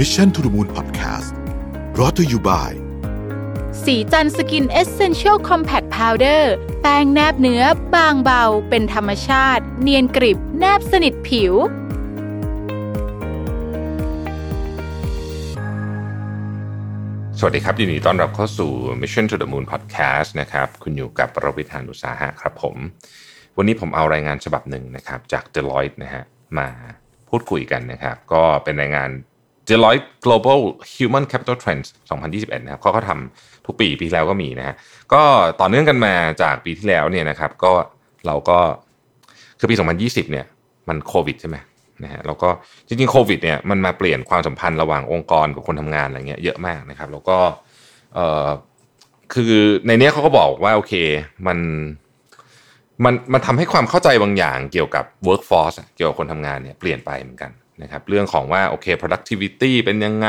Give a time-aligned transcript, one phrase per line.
[0.00, 1.32] Mission to the Moon Podcast
[1.98, 2.72] รอ t ธออยู่บ่าย
[3.84, 6.52] สีจันสกินเอเซนเชียลคอมแพคพาวเดอร์
[6.82, 7.62] แป้งแนบเนื้อ
[7.94, 11.54] บางเบา เป็นธรรมชาติ เนียนกริบ แนบสนิทผิว
[17.38, 22.76] สวัสดีครับยินดีต้อนรับเข้าสู่ Mission to the Moon Podcast นะครับ คุณอยู่กับรวิศ หาญอุตสาหะครับผม
[23.56, 26.24] วันนี้ผมเอารายงานฉบับหนึ่งนะครับ จาก Deloitte นะฮะ
[26.58, 26.68] มา
[27.28, 29.10] พูดคุยกันนะครับ ก็เป็นรายงาน
[29.68, 30.58] Deloitte Global
[30.94, 31.88] Human Capital Trends
[32.26, 34.76] 2021 นะครับเขาก็ทำทุกปีปีแล้วก็มีนะฮะ
[35.12, 35.22] ก็
[35.60, 37.72] ต่อเนื่องกันมาจากปีที่แล้วเนี่ยนะครับ ก็
[38.26, 38.58] เราก็
[39.58, 40.46] คือปี 2020 เนี่ย
[40.88, 41.56] มันโควิดใช่ไหม
[42.04, 42.48] นะฮะแล้วก็
[42.88, 47.38] จริงๆโควิดเนี่ยมันมาเปลี่ยนความสัมพันธ์ระหว่างองค์กรกับคนทำงานอะไรเงี้ยเยอะมากนะครับ แล้วก็
[48.14, 48.48] เอ่อ
[49.34, 49.54] คือ
[49.86, 50.94] ในเนี้ยเขาก็บอกว่าโอเค
[51.46, 51.58] มัน
[53.04, 57.50] มันมันทำให้ความเข้าใจบางอย่างเกี่ยวกับ workforce เกี่ยวกับคนทำงานเนี่ยเปลี่ยนไปเหมือนกัน
[57.82, 60.28] นะครับเรื่องของว่าโอเค productivity เป็นยังไง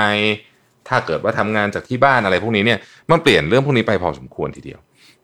[0.88, 2.80] ถ้าเกิดว่าทำงานจากที่บ้านอะไรพวกนี้เนี่ย
[3.12, 4.80] มันเปลี่ยนเรื่องพวกนี้ไปพอสมควรทีเดียว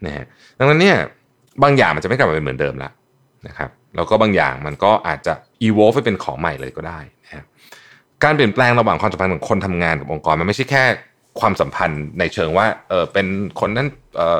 [0.06, 0.26] นะฮะ
[0.60, 0.98] ดังนั้นเนี่ย
[1.64, 2.90] บางอย่างมันจะไม่กลับมาเป็นเหมือนเดิมละ
[3.48, 5.34] นะครับแล้วก็บางอย่างมันก็อาจจะ
[5.68, 7.44] evolve ไปเป็นของใหม่เลยก็ได้นะฮะ
[8.24, 10.84] การเปลี่ยนแปลงระหว่างความสัมพันธ์ของคนทำงานกับองค์กรมันไม่ใช่แค่
[11.40, 13.28] ความสัมพันธ์ในเชิงว่าเออเป็น
[13.60, 14.40] คนนั้นเออ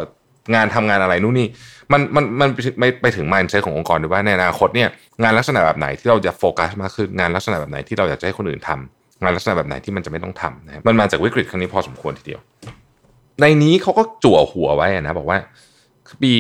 [0.54, 1.48] งานทำงานอะไรนู่นนี่
[1.92, 2.50] มันมันมัน
[2.80, 4.90] ไปไปถึง mindset ขององค์กรด้วยว่าในอนาคตเนี่ย
[5.24, 12.42] งานลักษณะแบบไหนที่เราจะโฟกัสมากขึ้นงานลักษณะแบบไหนที่เราอยากจะให้คนอื่นทำงานลักษณะแบบไหนที่มันจะไม่ต้องทำนะมันมาจากวิกฤตครั้งนี้พอสมควรทีเดียว
[13.42, 15.38] ในนี้เขาก็จั่วหัวไว้นะบอกว่า
[16.22, 16.34] ปี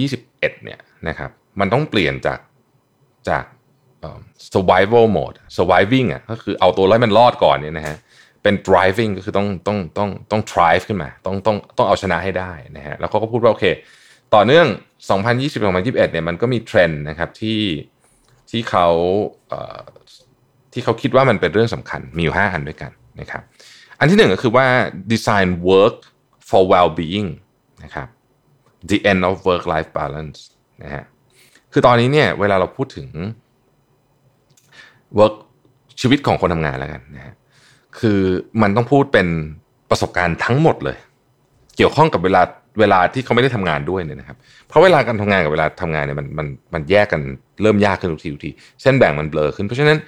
[0.00, 1.30] 2021 เนี่ยนะครับ
[1.60, 2.38] มันต้องเปลี่ยนจาก
[3.28, 3.44] จาก
[4.54, 7.96] survival mode surviving อะก็คือเอาตัวรอดมันรอดก่อนเนี่ยนะฮะ
[8.46, 13.64] เป็น driving ก็คือต้องต้องต้องต้อง drive ขึ้นมาต้องต้องต้องเอาชนะให้ได้นะฮะแล้วเขาก็พูดว่าโอเค
[14.34, 14.66] ต่อเนื่อง
[15.08, 17.60] 2020-2021เนี่ยมันก็มีเทรนด์นะครับที่
[18.50, 18.86] ที่เขา
[20.72, 23.42] ที่เขาคิดว่ามันเป็นเรื่องสำคัญมีอยู่ 5 อันด้วยกันนะครับ
[23.98, 24.66] อันที่หนึ่งก็คือว่า
[25.12, 25.96] design work
[26.48, 27.28] for well-being
[27.84, 28.08] นะครับ
[28.90, 30.38] the end of work life balance
[30.82, 31.04] นะฮะ
[31.72, 33.08] คือตอนนี้เนี่ยเวลาเราพูดถึง
[35.18, 35.34] work
[36.00, 37.34] ชีวิตของคนทำงานแล้วกันนะฮะ
[38.00, 38.20] คือ
[38.62, 39.28] มันต้องพูดเป็น
[39.90, 40.98] ประสบการณ์ทั้งหมดเลย
[41.76, 42.42] เกี่ยวข้องกับเวลา
[42.80, 44.36] เวลาที่เขาไม่ได้ทำงานด้วยเนี่ยนะครับ
[44.68, 47.20] เพราะเวลาการทำงานกับเวลาทำงานเนี่ยมันมันมันแยกกัน
[47.62, 48.50] เริ่มยากขึ้นทุกทีทุกที
[48.82, 49.98] เส้นแบ่งมันเบลอขึ้น เพราะฉะนั้น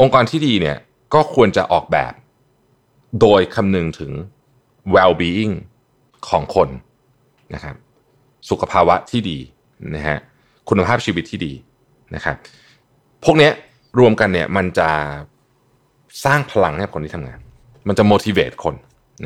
[0.00, 0.76] องค์กรที่ดีเนี่ย
[1.14, 2.12] ก็ควรจะออกแบบ
[3.20, 4.12] โดยคำนึงถึง
[4.94, 5.54] well-being
[6.28, 6.68] ของคน
[7.54, 7.76] นะครับ
[8.50, 9.38] สุขภาวะที่ดี
[9.94, 10.18] นะฮะ
[10.68, 11.52] คุณภาพชีวิตที่ดี
[12.14, 12.36] นะครับ
[13.24, 13.50] พวกนี้
[13.98, 14.90] รวมกันเนี่ยมันจะ
[16.24, 17.38] สร้างพลังให้คนที่ทำงาน
[17.88, 18.74] มันจะ motivate คน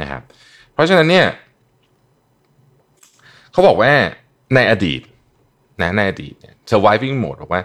[0.00, 0.22] นะครับ
[0.72, 1.26] เพราะฉะนั้นเนี่ย
[3.52, 3.92] เขาบอกว่า
[4.54, 5.00] ในอดีต
[5.82, 6.34] นะในอดีต
[6.70, 7.62] surviving mode บอกว่า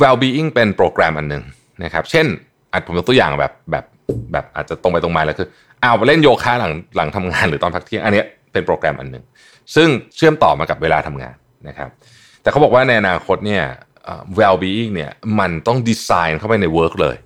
[0.00, 1.42] well-being เป็นโปรแกรมอันหนึ่ง
[1.84, 2.26] นะครับ เช่น
[2.72, 3.84] อาจผมยกตัวอย่างแบบแบบ
[4.32, 5.48] แบบอาจจะตรงไปตรงมาแล้วคือ
[5.80, 9.24] เอาไปเล่นโยคะหลังหลังทำงานหรือตอนพักเที่ยงอันนี้เป็นโปรแกรมอันหนึ่ง
[9.74, 11.36] ซึ่งเชื่อมต่อมากับเวลาทำงาน
[11.68, 11.90] นะครับ
[12.42, 13.64] แต่เขาบอกว่าในอนาคตเนี่ย
[14.38, 17.16] well-being เนี่ยมันต้องดีไซน์เข้าไปใน work เลย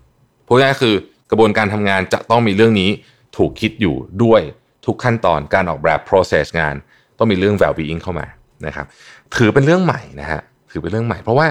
[0.47, 0.95] พูดง่ายคือ
[1.31, 2.91] กระบวนการทำงานจะต้องมีเรื่องนี้
[3.37, 4.41] ถูกคิดอยู่ด้วย
[4.87, 6.75] ทุกขั้นตอนการออกแบบ process งาน
[7.19, 8.27] ต้องมีเรื่อง well-being เข้ามา
[8.67, 8.87] นะครับ
[9.37, 10.41] ถือเป็นเรื่องใหม่นะฮะ
[10.71, 11.47] ถือเป็นเรื่องใหม่ เพราะว่า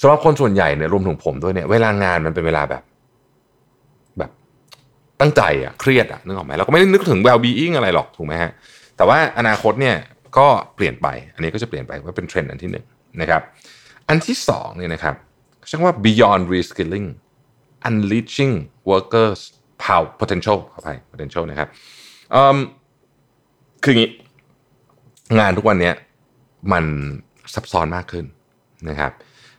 [0.00, 2.82] สำหรับคนส่วนใหญ่เนี่ยรวมถึงผมด้วยเนี่ยเวลางานมันเป็นเวลาแบบ
[4.18, 4.30] แบบ
[5.20, 8.50] ตั้งใจอะเครียดอะนึกออกไหมเราก็ไม่ได้นึกถึง well-being อะไรหรอกถูกไหมฮะ
[8.96, 9.96] แต่ว่าอนาคตเนี่ย
[10.38, 12.86] ก็เปลี่ยนไป อันนี้ก็จะเปลี่ยนไปว่าเป็นเทรนด์อันที่หนึ่ง
[13.20, 13.42] นะครับ
[14.08, 15.14] อันที่สองเนี่ยนะครับ
[15.68, 17.08] เรียกว่า beyond reskilling
[17.88, 18.54] unleashing
[18.90, 19.40] workers
[19.84, 21.68] power potential ขออภัย potential นะครับ
[23.82, 24.10] คืออย่างนี้
[25.38, 25.92] งานทุกวันนี้
[26.72, 26.84] มัน
[27.54, 28.24] ซับซ้อนมากขึ้น
[28.88, 29.12] นะครับ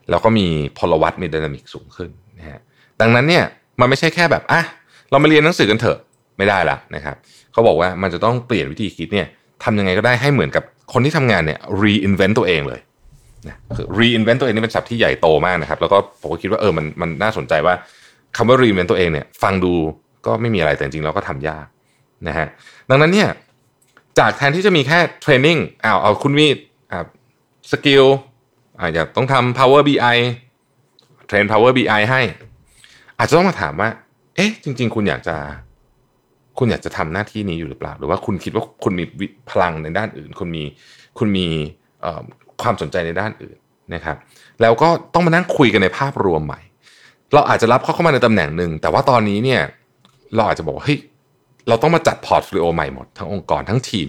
[0.09, 2.59] แล้วก็มีพลวัตมีดินามิกสูงขึ้นนะฮะ
[3.01, 3.43] ดังนั้นเนี่ย
[3.79, 4.61] มันไม่ใช่แค่แบบอะ
[5.09, 5.97] เรามาเรียนหนังสือกันเถอะ
[6.37, 7.15] ไม่ได้ละนะครับ
[7.51, 9.27] เขาบอกว่ามันจะต้องเปลี่ยนวิธีคิดเนี่ย
[9.63, 12.79] ทำยังไงก็ได้ให้เหมือนกับคนที่ทำงานเนี่ย reinvent ตัวเองเลย
[13.47, 17.73] นะคือ reinvent ตัวเองนี่เป็นศัพท์ที่ใหญ่โตมากนะครับ แล้วก็ผมก็คิดว่าเออมันมันน่าสนใจว่า
[18.35, 19.73] คำว่า reinvent ตัวเองเนี่ยฟังดู
[20.25, 21.65] ก็ไม่มีอะไรแต่จริงๆเราก็ทำยาก
[22.27, 22.47] นะฮะ
[22.89, 23.29] ดังนั้นเนี่ย
[24.19, 26.47] จากแทนที่จะมีแค่เทรนนิ่งอ้าวเอาคุณมี
[27.71, 28.05] skill
[28.79, 29.95] อาอยากต้องทำ Power BI
[31.27, 32.21] train Power BI ให้
[33.17, 33.89] อาจจะต้องมาถามว่า
[34.35, 35.35] เอ๊ะ จริง ๆ คุณอยากจะ
[36.57, 39.03] คุณอยากจะทำหน้าที่นี้อยู่หรือเปล่า หรือว่าคุณคิดว่าคุณมี
[39.49, 40.63] พลังในด้านอื่น คุณมี
[41.17, 41.47] คุณมี
[42.61, 43.57] ความสนใจในด้านอื่น
[43.93, 44.17] นะครับ
[44.61, 46.59] แล้วก็ต้องมานั่งคุยกันในภาพรวมใหม่
[47.33, 49.61] เราอาจจะรับเขาเข้ามาในตำแหน่งหนึ่งแต่ว่าตอนนี้เนี่ย
[50.35, 50.99] เราอาจจะบอกว่าเฮ้ย
[51.67, 54.07] เราต้องมาจัด portfolio ใหม่หมดทั้งองค์กรทั้งทีม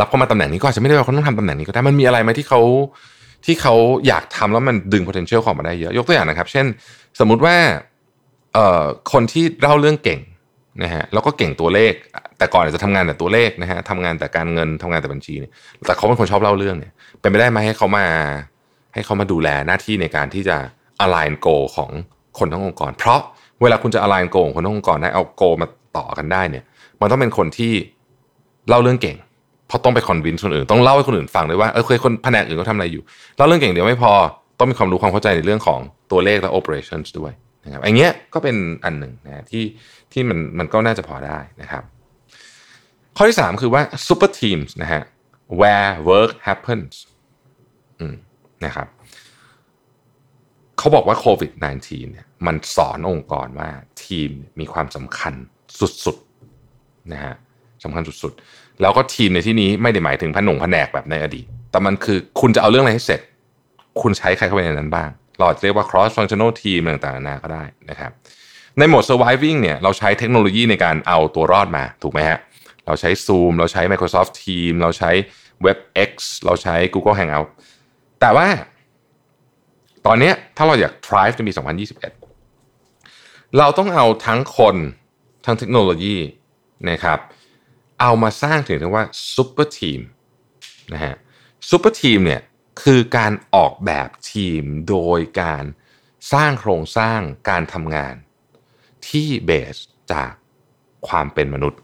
[0.00, 2.60] รับเข้ามาตำแหน่งนี้ก็อาจจะไม่ได้ว่าเขาต้องทำตำแหน่งนี้ก็ได้มันมีอะไรไหมที่เขา
[3.46, 3.74] ที่เขา
[4.06, 6.66] อยากทำแล้วมันดึง potential ของมาได้เยอะยกตัวอย่างนะครับ เช่น
[7.20, 7.56] สมมุติว่า
[8.54, 8.82] เอ่อ
[9.12, 10.20] คนที่เล่าเรื่องเก่ง
[10.82, 11.92] นะฮะแล้วก็เก่งตัวเลข
[12.38, 15.52] แต่ก่อนอาจจะทำงานแต่ตัวเลขนะฮะทำงานแต่การเงินทำงานแต่บัญชีเนี่ย
[15.86, 18.06] แต่เขาเป็นคนชอบเล่าเรื่องเนี่ยเป็นไปได้ไหมให้เขามา
[18.94, 20.56] ให้เขามาดูแลหน้าที่ในการที่จะ
[21.04, 21.90] align goal ของ
[22.38, 23.20] คนทั้งองค์กร เพราะ
[23.62, 25.66] เวลาคุณจะ align goal ของคนทั้งองค์กรได้เอา goal มา
[25.96, 26.64] ต่อกันได้เนี่ย
[27.00, 27.72] มันต้องเป็นคนที่
[28.68, 29.16] เล่าเรื่องเก่ง
[29.66, 33.02] เพราะต้องไป convince คนอื่น ต้องเล่าให้คนอื่นฟังด้วยว่าเออเคยคนแผนกอื่นเขาทำอะไรอยู่
[33.36, 34.12] เล่าเรื่องเก่งเดียวไม่พอ
[34.58, 37.32] ต้องมีความรู้ความเข้าใจในเรื่องของตัวเลขและ operations ด้วย
[37.64, 39.64] นะครับอันเนี้ยก็เป็นอันหนึ่งนะที่
[40.12, 41.82] ที่มันมันก็น่าจะพอได้นะครับ
[43.16, 45.02] ข้อที่ 3 คือว่า super teams นะฮะ
[45.60, 46.94] where work happens
[48.64, 48.86] นะครับ
[50.82, 51.52] เขาบอกว่าโควิด
[51.82, 53.68] -19 เนี่ยมันสอนองค์กรว่า
[54.04, 54.30] ทีม
[54.60, 55.34] มีความสำคัญ
[56.04, 57.34] สุดๆนะฮะ
[57.84, 63.20] สำคัญสุดๆ แล้วก็ทีมในที่นี้ไม่ได้หมายถึงผนงแผนกแบบในอดีต แต่มันคือคุณจะเอาเรื่องอะไรให้เสร็จ
[64.00, 68.12] คุณใช้ใครเข้าไปในนั้นบ้าง เราจะเรียกว่า cross functional team ต่างๆนานาก็ได้นะครับ
[68.78, 72.38] ในโหมด surviving เนี่ยเราใช้เทคโนโลยีในการเอาตัวรอดมาถูกไหมฮะ
[72.86, 75.10] เราใช้ Zoom เราใช้ Microsoft Teams เราใช้
[75.64, 76.12] WebEx
[76.44, 77.48] เราใช้ Google Hangout
[78.20, 78.46] แต่ว่า
[80.06, 84.76] ตอนนี้ถ้าเราอยาก thrive ในปี 2021 เราต้องเอาทั้งคน
[85.44, 86.16] ทั้งเทคโนโลยี
[86.90, 87.18] นะครับ
[88.00, 90.00] เอามาสร้างถึงเรียกว่า super team
[90.92, 91.14] นะฮะ
[91.68, 92.42] super team เนี่ย
[92.82, 95.64] คือการออกแบบทีมโดยการ
[96.32, 98.14] สร้างโครงสร้างการทำงาน
[99.08, 99.76] ที่เบส
[100.12, 100.32] จาก
[101.08, 101.80] ความเป็นมนุษย์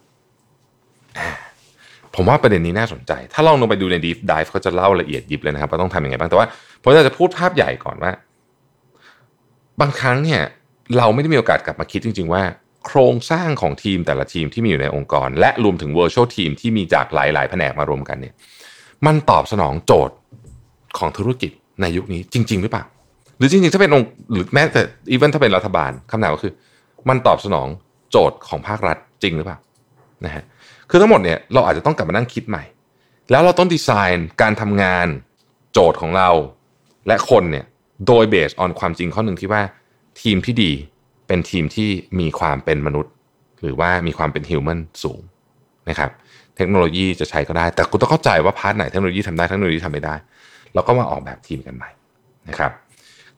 [2.18, 6.46] ผมว่าประเด็นนี้น่าสนใจ ถ้าลองลงไปดูใน Deep Dive เขาจะเล่าละเอียดยิบเลยนะครับว่าต้องทำยังไงบ้าง แต่ว่า
[6.82, 8.12] ผมอยากจะพูดภาพใหญ่ก่อนว่า
[9.80, 10.40] บางครั้งเนี่ย
[10.96, 12.42] เราไม่ได้มีโอกาสกลับมาคิดจริง ๆ ว่า
[12.86, 18.34] โครงสร้างของทีมแต่ละทีมที่มีอยู่ในองค์กร และรวมถึง virtual team ที่มีจากหลาย ๆ แผนกมารวมกันเนี่ย
[19.06, 20.16] มันตอบสนองโจทย์
[20.98, 21.50] ของธุรกิจ
[21.80, 22.84] ในยุคนี้จริง ๆ หรือเปล่า
[23.38, 26.52] หรือจริง ๆ ถ้าเป็นองค์หรือแม้แต่even ถ้าเป็นรัฐบาลคำถามก็คือ
[27.08, 27.68] มันตอบสนอง
[28.10, 29.58] โจทย์ของภาครัฐจริงหรือเปล่า
[30.24, 30.44] นะฮะ
[30.90, 32.64] คือทั้งหมดเนี่ยเราอาจจะต้องกลับมานั่งคิดใหม่
[33.30, 35.06] แล้วเราต้องดีไซน์การทำงาน
[35.72, 36.30] โจทย์ของเรา
[37.06, 37.64] และคนเนี่ย
[38.06, 39.62] โดย base on ความจริงข้อหนึ่งที่ว่า
[40.22, 40.72] ทีมที่ดี
[41.26, 41.88] เป็นทีมที่
[42.20, 43.12] มีความเป็นมนุษย์
[43.62, 45.20] หรือว่ามีความเป็น human สูง
[45.88, 46.10] นะครับ
[46.56, 50.14] เทคโนโลยีจะใช้ก็ได้ แต่คุณต้องเข้าใจว่า part ไหนเทคโนโลยีทำได้เทคโนโลยีทำไม่ได้
[50.74, 51.90] เราก็มาออกแบบทีมกันใหม่
[52.48, 52.72] นะครับ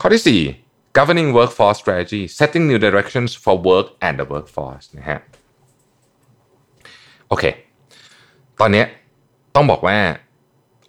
[0.00, 5.20] ข้อที่ 4 governing workforce strategy setting new directions for work and the workforce นะฮะ
[7.30, 7.44] โอเค
[8.60, 8.84] ตอนนี้
[9.54, 9.96] ต้องบอกว่า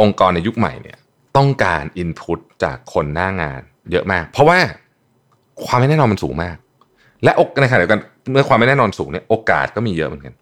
[0.02, 0.98] องค์กรในยุคใหม่เนี่ย
[1.38, 3.62] ต้องการอินพุตจากคนหน้างาน
[3.92, 4.58] เยอะมาก เพราะว่า
[5.66, 6.56] ความไม่แน่นอนมันสูงมาก
[7.24, 8.02] และในขณะเดียวกัน
[8.32, 10.34] เมื่อความไม่แน่นอนสูงเนี่ยโอกาสก็มีเยอะเหมือนกัน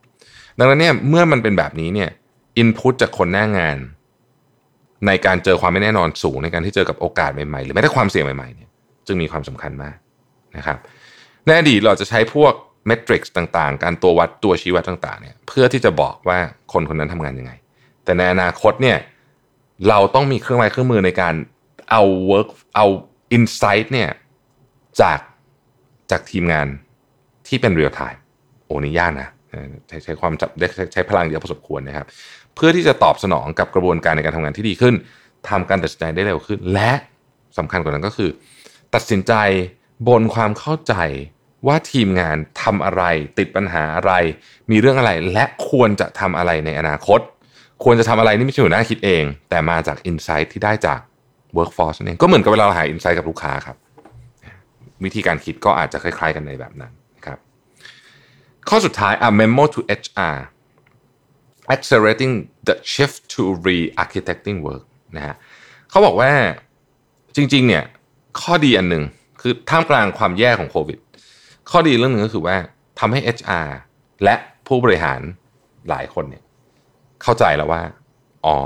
[0.58, 2.10] ดังนั้นเนี่ยเมื่อมันเป็นแบบนี้เนี่ย
[2.58, 3.78] อินพุตจากคนหน้างาน
[5.08, 8.70] ในการเจอความไม่แน่นอนสูงในการที่เจอกับโอกาสใหม่ๆ หรือแม้แต่ความเสี่ยงใหม่ๆเนี่ย
[9.08, 9.96] จึงมีความสำคัญมาก
[10.58, 10.78] นะครับ
[11.46, 12.54] ในอดีตเราจะใช้พวก
[12.88, 16.38] เมทริกซ์ต่างๆ การตัววัดตัวชี้วัดต่างๆเนี่ยเพื่อที่จะบอกว่า
[16.74, 17.52] คนคนนั้นทำงานยังไง
[18.04, 18.98] แต่ในอนาคตเนี่ย
[19.90, 21.34] เราต้องมีเครื่องไม้เครื่องมือในการ
[21.92, 22.86] เอา work เอา
[23.36, 24.10] insight เนี่ย
[25.02, 25.20] จาก
[26.12, 26.68] จากทีมงาน
[27.48, 28.20] ที่เป็น real time
[28.66, 29.30] โอ้นี่ยากนะ
[29.88, 32.06] ใช้ใช้ความจับได้ใช้พลังเยอะพอสมควรนะครับ
[32.56, 34.96] เพื่อที่จะตอบสนองกับกระบวนการในการทำงานที่ดีขึ้น
[35.50, 36.92] ทำการตัดสินใจได้เร็วขึ้น และ
[37.58, 38.30] สำคัญกว่านั้นก็คือ
[38.94, 39.34] ตัดสินใจ
[40.08, 40.96] บนความเข้าใจ
[41.68, 43.04] ว่าทีมงานทำอะไร
[43.38, 44.14] ติดปัญหาอะไร
[44.72, 47.20] มีเรื่องอะไรและควรจะทำอะไรในอนาคต
[47.84, 51.00] ควรจะทำอะไรนี่ไม่ใช่หัวหน้าคิดเอง แต่มาจากอินไซต์ที่ได้จาก
[51.58, 53.78] workforce นั่นเองก็เหมือนกับเวลาเราหาอินไซต์กับลูกค้าครับ
[55.04, 56.92] วิธีการคิดก็อาจจะคล้าย ๆ กันในแบบนั้น
[57.26, 57.40] ครับ
[58.70, 60.38] ข้อสุดท้าย a memo to HR
[61.76, 62.34] accelerating
[62.68, 64.84] the shift to re-architecting work
[65.16, 65.36] นะฮะ
[65.90, 66.32] เขาบอกว่า
[67.36, 67.84] จริง ๆ เนี่ย
[68.42, 69.04] ข้อดีอันหนึ่ง
[69.42, 71.00] คือท่ามกลางความแย่ของโควิด
[71.72, 72.56] ข้อดีเรื่องหนึ่งก็คือว่า
[73.00, 73.68] ทำให้ HR
[74.24, 74.36] และ
[74.68, 75.22] ผู้บริหาร
[75.90, 76.44] หลายคนเนี่ย
[77.24, 77.82] เข้าใจแล้วว่า
[78.46, 78.58] อ๋อ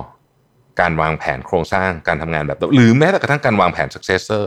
[0.79, 4.43] การวางแผนโครงสร้างการทำงานแบบหรือแม้แต่กระทั่งการวางแผน successor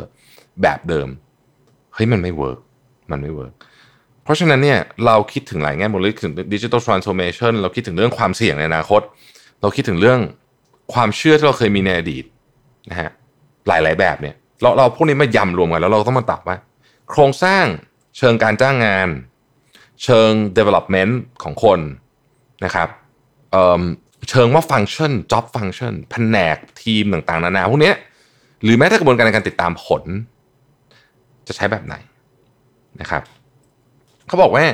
[0.63, 1.09] แบบเดิม
[1.95, 2.59] เฮ้ยมันไม่ work
[3.11, 3.53] มันไม่ work
[4.25, 9.03] เพราะฉะนั้นเนี่ยเราคิดถึงหลายแง่มุมเลยถึง digital transformation เราคิดถึงเรื่องความเสี่ยงในอนาคต
[9.61, 10.21] เราคิดถึงเรื่อง
[10.95, 12.25] ความเชื่อที่เราเคยมีในอดีต
[12.91, 13.11] นะฮะ
[13.69, 16.57] หลายๆแบบเนี่ยเราเอาพวกนี้มายำรวมกันแล้วเราต้องมาตอบว่า
[17.11, 17.65] โครงสร้าง
[18.17, 19.09] เชิงการจ้างงาน
[20.03, 21.81] เชิง development ของคน
[22.65, 22.89] นะครับ
[23.53, 27.93] เชิงว่า function job function แผนกทีมต่างๆ นานาพวกนี้
[28.63, 30.03] หรือแม้แต่กระบวนการในการติดตามผล
[31.47, 31.95] จะใช้แบบไหน
[33.01, 33.23] นะครับ
[34.27, 34.65] เขาบอกว่า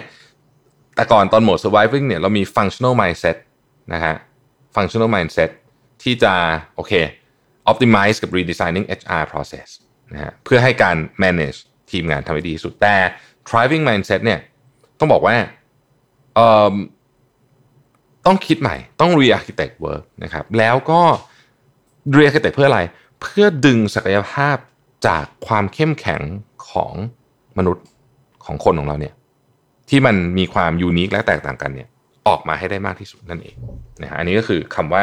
[0.94, 3.36] แต่ก่อนตอนโหมด surviving เนี่ยเรามี functional mindset
[3.92, 4.14] นะฮะ
[4.76, 5.50] functional mindset
[6.02, 6.32] ที่จะ
[6.76, 6.92] โอเค
[7.70, 9.68] optimize กับ redesigning HR process
[10.12, 11.58] นะฮะเพื่อให้การ manage
[11.90, 12.96] ทีมงานทำให้ดีที่สุดแต่
[13.50, 14.40] driving mindset เนี่ย
[14.98, 15.34] ต้องบอกว่า
[18.26, 21.00] ต้องคิดใหม่ต้อง re-architect work นะครับแล้วก็
[22.16, 22.80] re-architect เพื่ออะไร
[23.20, 24.56] เพื่อดึงศักยภาพ
[25.06, 26.22] จากความเข้มแข็ง
[26.70, 26.92] ของ
[27.58, 27.86] มนุษย์
[28.44, 29.14] ของคนของเราเนี่ย
[29.88, 31.88] ที่มันมีความยูนิคและแตกต่างกันเนี่ย
[32.28, 33.56] ออกมาให้ได้มากที่สุดนั่นเอง
[34.02, 35.02] นะฮะอันนี้ก็คือคำว่า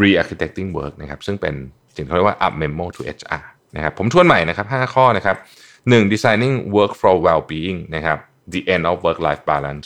[0.00, 1.54] re-architecting work นะครับซึ่งเป็น
[1.96, 3.44] สิ่งที่เรียกว่า up memo to HR
[3.76, 5.36] นะครับผมทวนใหม่นะครับ 5 ข้อนะครับ
[5.85, 6.09] 1.
[6.13, 8.19] designing work for well-being นะครับ
[8.53, 9.85] the end of work-life balance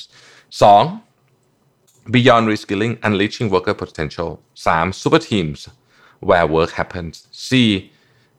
[0.59, 2.13] 2.
[2.15, 4.29] beyond reskilling unleashing worker potential
[4.63, 4.93] 3.
[5.01, 5.59] super teams
[6.27, 7.13] where work happens
[7.49, 7.89] 4.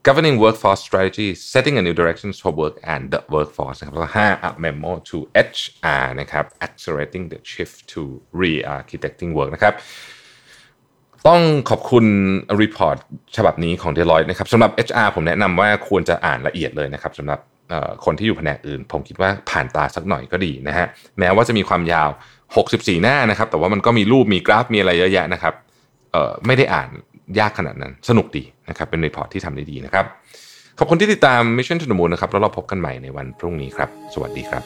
[0.08, 4.92] governing workforce strategy setting a new directions for work and the workforce นะครับแล้วห้า up memo
[5.08, 5.16] to
[5.50, 8.00] HR นะครับ accelerating the shift to
[8.40, 9.74] re-architecting work นะครับ
[11.27, 12.05] ต้องขอบคุณ
[12.61, 12.97] รีพอร์ต
[13.37, 17.39] ฉบับนี้ของ Deloitte นะครับสำหรับ HR ผมแนะนำว่าควรจะอ่านละเอียดเลยนะครับสำหรับ
[18.05, 20.87] คนที่อยู่แผนกอื่น ผมคิดว่าผ่านตาสักหน่อยก็ดีนะฮะ
[21.19, 22.09] แม้ว่าจะมีความยาว
[22.55, 25.53] 64 หน้านะครับ แต่ว่ามันก็มีรูปมีกราฟมีอะไรเยอะแยะนะครับ
[26.45, 26.89] ไม่ได้อ่าน
[27.39, 30.05] ยากขนาดนั้นสนุกดีนะครับ เป็น report ที่ทำได้ดีนะครับ
[30.79, 34.63] ขอบคุณที่ติดตาม Mission to the Moon นะครับ แล้วเราพบกันใหม่ในวันพรุ่งนี้ครับ สวัสดีครับ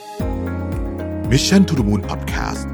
[1.31, 2.65] Mission to the Moon Podcast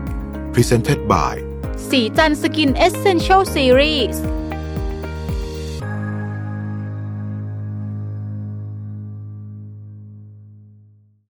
[0.54, 1.52] Presented by
[1.89, 4.22] ศรีจันทร์ Skin Essential Series